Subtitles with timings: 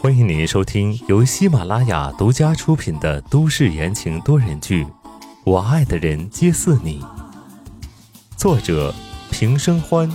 [0.00, 4.84] 欢迎您收听由喜马拉雅独家出品的都市言情多人剧
[5.44, 7.00] 《我爱的人皆似你》，
[8.36, 8.92] 作者
[9.30, 10.10] 平生欢，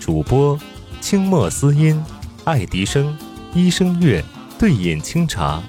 [0.00, 0.58] 主播
[1.02, 2.02] 清墨思音、
[2.44, 3.14] 爱迪生、
[3.52, 4.24] 一生月、
[4.58, 5.62] 对饮清茶。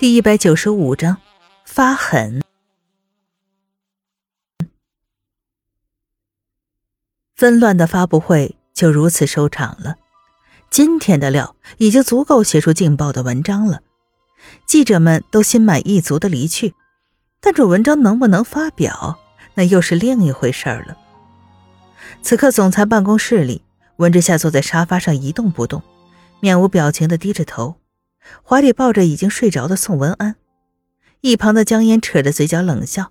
[0.00, 1.18] 第一百九十五章，
[1.64, 2.42] 发狠。
[7.36, 9.96] 纷乱的发布会就如此收场了。
[10.70, 13.80] 今天的料已经足够写出劲爆的文章了，
[14.66, 16.74] 记者们都心满意足的离去。
[17.40, 19.18] 但这文章能不能发表，
[19.54, 20.96] 那又是另一回事了。
[22.22, 23.62] 此刻，总裁办公室里，
[23.96, 25.82] 温之夏坐在沙发上一动不动，
[26.38, 27.80] 面无表情的低着头，
[28.44, 30.36] 怀里抱着已经睡着的宋文安。
[31.22, 33.10] 一旁的江烟扯着嘴角冷笑。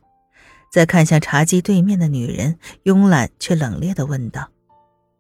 [0.72, 4.50] 再看向茶几对面的女人，慵懒却冷冽的问道：“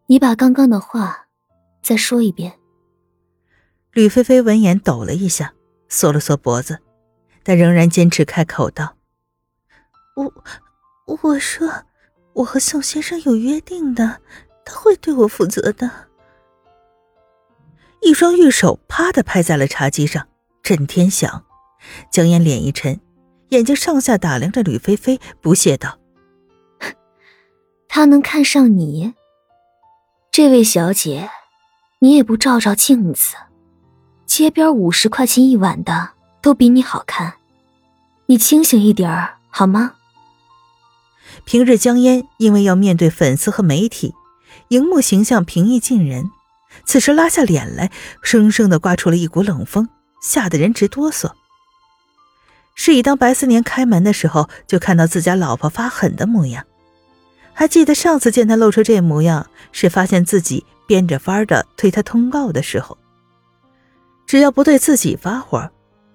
[0.07, 1.27] 你把刚刚的话
[1.81, 2.59] 再说一遍。”
[3.93, 5.53] 吕菲菲闻言抖了一下，
[5.89, 6.79] 缩了缩脖子，
[7.43, 8.95] 但仍然坚持开口道
[10.15, 10.33] ：“我
[11.23, 11.85] 我说，
[12.33, 14.21] 我和宋先生有约定的，
[14.65, 15.89] 他会对我负责的。”
[18.01, 20.27] 一双玉手啪的拍在了茶几上，
[20.61, 21.45] 震天响。
[22.11, 22.99] 江烟脸一沉。
[23.49, 25.99] 眼睛上下打量着吕菲菲，不屑道
[27.87, 29.13] ：“他能看上你，
[30.37, 31.31] 这位小姐，
[31.97, 33.35] 你也不照照镜子，
[34.27, 36.11] 街边五十块钱一碗的
[36.43, 37.33] 都比你好看，
[38.27, 39.93] 你清醒一点好吗？”
[41.43, 44.13] 平日江烟因为要面对粉丝和媒体，
[44.67, 46.29] 荧幕形象平易近人，
[46.85, 47.89] 此时拉下脸来，
[48.21, 49.89] 生生的刮出了一股冷风，
[50.21, 51.31] 吓得人直哆嗦。
[52.75, 56.63] 是以，当白思年开门的时候，就看到自家老婆发狠的模样。
[57.59, 62.95] 还记得上次见他露出这模样，是发现自己变着法的推他通告的时候。
[64.27, 65.67] 只要不对自己发火，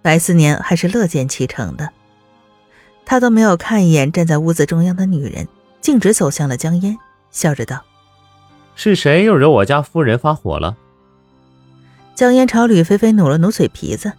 [0.02, 1.90] 白思年还是乐见其成的。
[3.04, 5.48] 他都没有看一眼站在屋子中央的女人，
[5.81, 6.97] 径直走向了江烟，
[7.32, 7.82] 笑着道
[8.76, 10.76] ：“是谁又惹我家夫人发火了？”
[12.14, 14.12] 江烟朝吕菲菲努了努嘴皮子，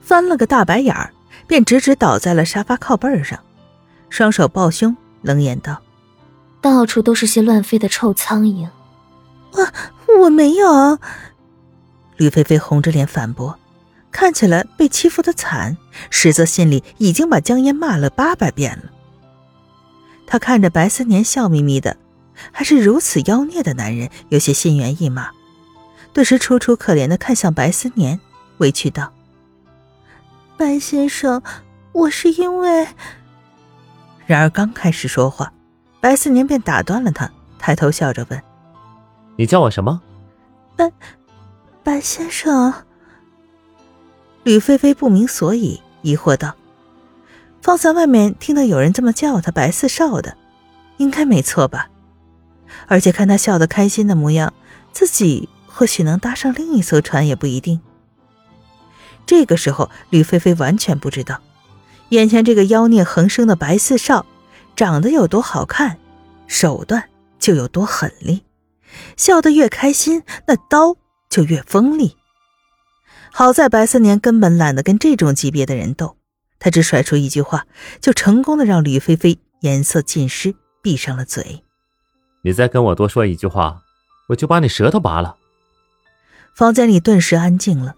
[0.00, 1.12] 翻了个大白眼儿。
[1.46, 3.38] 便直直倒在了沙发靠背上，
[4.08, 5.80] 双手抱胸，冷眼道
[6.60, 8.68] ：“到处都是些乱飞的臭苍蝇。
[9.52, 9.72] ”“啊
[10.20, 10.98] 我没有。”
[12.16, 13.58] 吕菲菲红着脸反驳，
[14.10, 15.76] 看起来被欺负的惨，
[16.10, 18.90] 实则心里已经把江烟骂了八百遍了。
[20.26, 21.96] 她看着白思年笑眯眯的，
[22.52, 25.30] 还是如此妖孽的男人，有些心猿意马，
[26.12, 28.20] 顿时楚楚可怜的看向白思年，
[28.58, 29.12] 委屈道。
[30.56, 31.42] 白先生，
[31.92, 32.86] 我是因为……
[34.26, 35.52] 然而刚开始说话，
[36.00, 38.42] 白思年便打断了他，抬头笑着问
[39.36, 40.00] ：“你叫我什么？”
[40.76, 40.90] 白
[41.82, 42.72] 白先生。
[44.42, 46.54] 吕菲菲不明所以，疑惑道
[47.60, 50.36] ：“方才外面听到有人这么叫他白四少的，
[50.96, 51.90] 应该没错吧？
[52.86, 54.54] 而且看他笑得开心的模样，
[54.92, 57.80] 自己或许能搭上另一艘船也不一定。”
[59.26, 61.40] 这个时候，吕菲菲完全不知道，
[62.08, 64.24] 眼前这个妖孽横生的白四少，
[64.76, 65.98] 长得有多好看，
[66.46, 67.08] 手段
[67.38, 68.42] 就有多狠厉。
[69.16, 70.96] 笑得越开心，那刀
[71.28, 72.16] 就越锋利。
[73.32, 76.16] 好在白四年根本懒得跟这种级别的人斗，
[76.58, 77.66] 他只甩出一句话，
[78.00, 81.62] 就成功的让吕菲菲颜色尽失，闭上了嘴。
[82.42, 83.82] 你再跟我多说一句话，
[84.30, 85.36] 我就把你舌头拔了。
[86.54, 87.94] 房间里顿时安静了。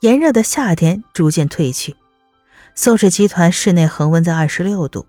[0.00, 1.96] 炎热的夏天逐渐褪去，
[2.76, 5.06] 宋氏集团室内恒温在二十六度，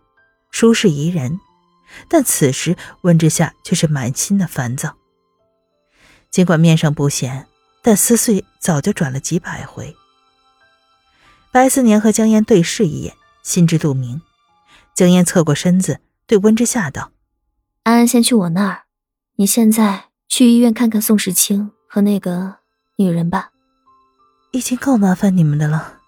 [0.51, 1.39] 舒适宜人。
[2.07, 4.95] 但此时温之夏却是满心的烦躁。
[6.29, 7.47] 尽管面上不显，
[7.81, 9.95] 但思绪早就转了几百回。
[11.51, 14.21] 白思年和江烟对视一眼，心知肚明。
[14.93, 17.11] 江烟侧过身子，对温之夏道
[17.83, 18.83] ：“安安先去我那儿，
[19.37, 22.57] 你现在去医院看看宋时清和那个
[22.97, 23.49] 女人吧。”
[24.51, 25.98] 已经够麻烦你们的了。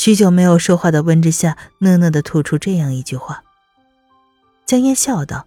[0.00, 3.44] 许久没有说话的温之夏讷讷的吐出这样一句话。
[4.64, 5.46] 江烟笑道：“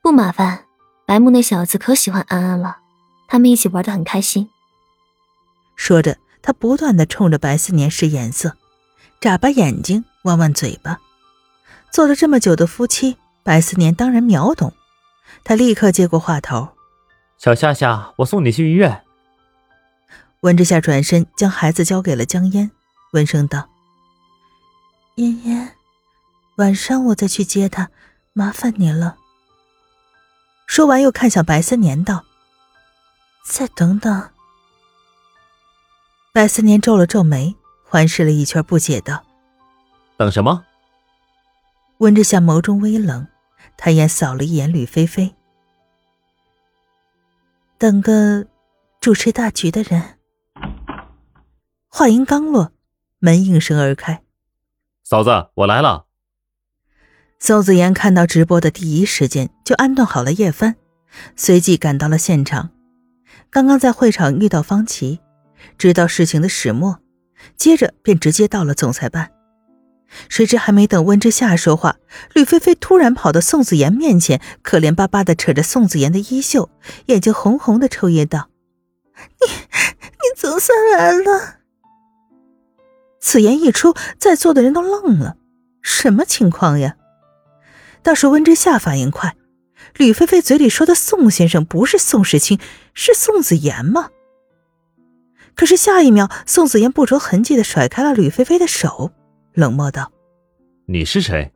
[0.00, 0.64] 不麻烦，
[1.04, 2.78] 白木那小子可喜欢安安了，
[3.28, 4.48] 他们一起玩的很开心。”
[5.76, 8.56] 说着，他不断的冲着白思年使眼色，
[9.20, 10.98] 眨巴眼睛，弯弯嘴巴。
[11.90, 14.72] 做了这么久的夫妻，白思年当然秒懂。
[15.44, 16.70] 他立刻接过话头
[17.36, 19.02] ：“小夏夏，我送你去医院。”
[20.40, 22.70] 温之夏转身将孩子交给了江烟，
[23.16, 23.66] 温声道
[25.16, 25.72] ：“嫣嫣，
[26.56, 27.90] 晚上我再去接他，
[28.34, 29.16] 麻烦您了。”
[30.68, 32.26] 说完，又看向白思年道
[33.42, 34.30] ：“再等等。”
[36.34, 39.24] 白思年皱了皱眉，环视了一圈，不解道
[40.18, 40.66] ：“等什么？”
[41.96, 43.26] 温之夏眸中微冷，
[43.78, 45.34] 抬眼扫了一眼吕菲菲，
[47.78, 48.46] 等个
[49.00, 50.18] 主持大局的人。
[51.88, 52.72] 话音刚落，
[53.18, 54.22] 门应声而开。
[55.04, 56.06] 嫂子，我来了。
[57.38, 60.76] 宋子言看到直播的第一时间就安顿好了叶帆，
[61.36, 62.70] 随即赶到了现场。
[63.50, 65.20] 刚刚在会场遇到方琦，
[65.78, 66.98] 知道事情的始末，
[67.56, 69.30] 接着便直接到了总裁办。
[70.28, 71.96] 谁知还没等温之夏说话，
[72.32, 76.70] 吕菲菲突然跑到宋子妍面前，可怜巴巴的扯着宋子妍的衣袖，
[77.06, 78.48] 眼睛红红的抽噎道
[79.40, 81.56] ：“你，你总算来了。”
[83.26, 85.36] 此言一出，在座的人都愣了，
[85.82, 86.96] 什么情况呀？
[88.04, 89.34] 倒是温之夏反应快，
[89.96, 92.60] 吕菲菲嘴里说的宋先生不是宋时清，
[92.94, 94.10] 是宋子言吗？
[95.56, 99.10] 可是下一秒，宋子言不着痕迹的甩开了吕菲菲的手，
[99.54, 100.12] 冷漠道
[100.86, 101.52] ：“你是谁？”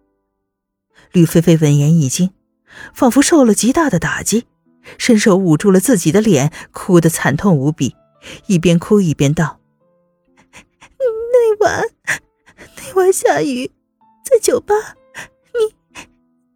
[1.14, 2.32] 吕菲菲闻言一惊，
[2.92, 4.46] 仿佛受了极大的打击，
[4.98, 7.94] 伸手捂住了自己的脸，哭得惨痛无比，
[8.48, 9.59] 一边哭一边道。
[11.58, 11.84] 晚，
[12.76, 13.70] 那晚下雨，
[14.24, 14.74] 在酒吧，
[15.54, 15.74] 你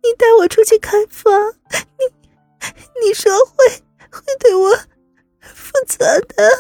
[0.03, 1.33] 你带我出去开房，
[1.99, 4.77] 你你说会会对我
[5.41, 6.51] 负责的。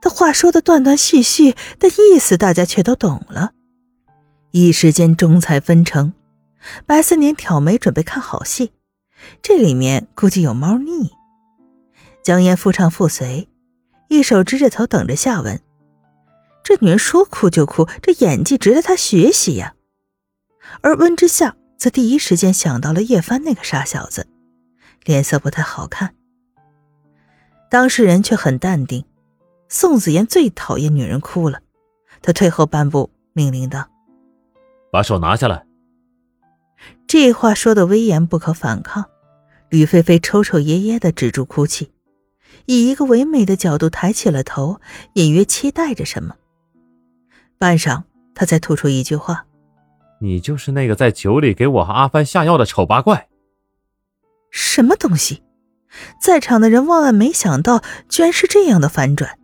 [0.00, 3.52] 他话说的断断续续，但意思大家却都懂了。
[4.50, 6.12] 一时间众彩纷呈，
[6.86, 8.72] 白思年挑眉准备看好戏，
[9.40, 11.10] 这里面估计有猫腻。
[12.22, 13.48] 江烟夫唱妇随，
[14.08, 15.60] 一手支着头等着下文。
[16.64, 19.74] 这女人说哭就哭，这演技值得她学习呀。
[20.80, 24.26] 而温之夏则第一时间想到了叶帆那个傻小子，
[25.04, 26.14] 脸色不太好看。
[27.70, 29.04] 当事人却很淡定。
[29.68, 31.60] 宋子妍最讨厌女人哭了，
[32.20, 33.88] 他退后半步，命令道
[34.92, 35.64] ：“把手拿下来。”
[37.08, 39.06] 这话说的威严不可反抗。
[39.70, 41.90] 吕菲菲抽抽噎噎的止住哭泣，
[42.66, 44.78] 以一个唯美的角度抬起了头，
[45.14, 46.36] 隐约期待着什么。
[47.62, 48.02] 半晌，
[48.34, 49.46] 他才吐出一句话
[50.20, 53.28] ：“你就是那个在酒里给我和阿帆下药的丑八怪。”
[54.50, 55.44] 什么东西？
[56.20, 59.38] 在场的人万万没想到，居然是这样的反转。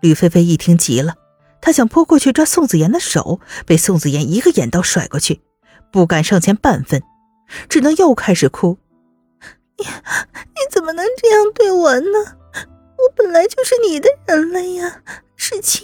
[0.00, 1.14] 吕菲菲一听急了，
[1.60, 5.40] 她想扑过去抓宋子妍的手，被宋子妍一个眼刀甩过去，
[5.92, 7.00] 不敢上前半分，
[7.68, 8.76] 只能又开始哭
[9.78, 12.18] ：“你你怎么能这样对我呢？
[12.98, 15.02] 我本来就是你的人了呀，
[15.36, 15.80] 世清。”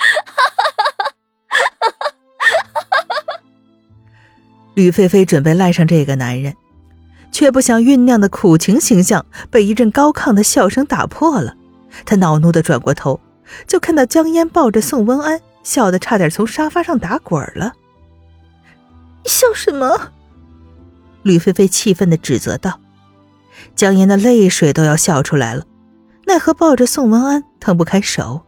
[4.74, 6.54] 吕菲菲准备赖上这个男人，
[7.30, 11.56] 却不想酝酿的苦情形象被一阵高亢的笑声打破了。
[12.06, 13.20] 她恼怒的转过头，
[13.66, 17.74] 就看到江烟抱着宋文安，笑得差点从沙发上打滚了。
[19.24, 20.12] 笑什么？
[21.22, 22.80] 吕菲菲气愤的指责道。
[23.76, 25.64] 江烟的泪水都要笑出来了，
[26.26, 28.46] 奈何抱着宋文安腾不开手。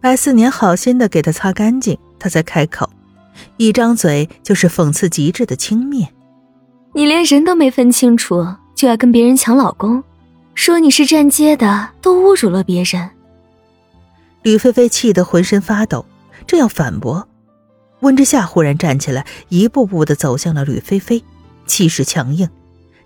[0.00, 2.88] 白思年好心的给他擦干净，他才开口，
[3.56, 6.06] 一张嘴就是讽刺极致的轻蔑
[6.94, 8.46] ：“你连人都没分清楚，
[8.76, 10.02] 就要跟别人抢老公，
[10.54, 13.10] 说你是站街的，都侮辱了别人。”
[14.42, 16.06] 吕菲菲气得浑身发抖，
[16.46, 17.28] 正要反驳，
[18.00, 21.22] 温之夏忽然站起来，一步步的走向了吕菲菲，
[21.66, 22.48] 气势强硬，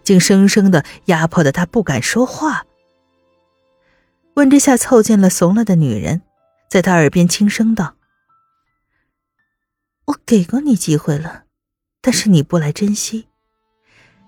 [0.04, 2.64] 竟生生的压迫的她不敢说话。
[4.34, 6.20] 温之夏凑近了怂了的女人。
[6.72, 7.96] 在他耳边轻声道
[10.08, 11.42] ：“我给过你机会了，
[12.00, 13.28] 但是你不来珍惜。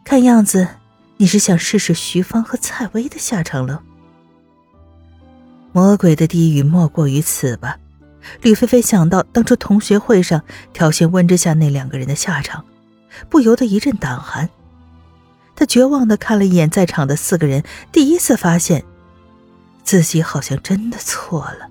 [0.04, 0.68] 看样子
[1.16, 3.82] 你是想试试徐芳和蔡薇的下场了。
[5.72, 7.78] 魔鬼的低语莫过于此吧？”
[8.42, 12.62] 吕菲菲想到当初同学会上挑衅温之夏那两个人的下场，
[13.30, 14.50] 不由得一阵胆寒。
[15.56, 18.84] 她绝望的看了一眼在场的四个人，第一次发现
[19.82, 21.70] 自己好像真的错了。